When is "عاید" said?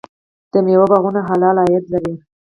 1.63-1.85